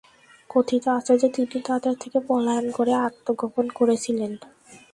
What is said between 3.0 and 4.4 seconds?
আত্মগোপন করেছিলেন।